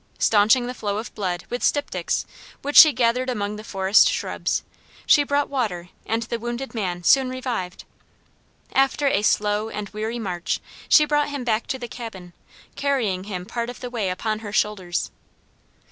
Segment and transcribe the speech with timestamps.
[0.17, 2.25] Staunching the flow of blood with styptics
[2.63, 4.63] which she gathered among the forest shrubs,
[5.05, 7.83] she brought water and the wounded man soon revived.
[8.73, 10.59] After a slow and weary march
[10.89, 12.33] she brought him back to the cabin,
[12.75, 15.11] carrying him part of the way upon her shoulders.